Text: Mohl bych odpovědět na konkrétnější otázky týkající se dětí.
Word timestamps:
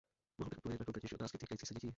Mohl 0.37 0.49
bych 0.49 0.57
odpovědět 0.57 0.79
na 0.79 0.85
konkrétnější 0.85 1.15
otázky 1.15 1.37
týkající 1.37 1.65
se 1.65 1.73
dětí. 1.73 1.89